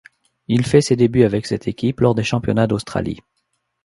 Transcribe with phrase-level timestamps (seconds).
[0.47, 3.19] Il fait ses débuts avec cette équipe lors des championnats d'Australie.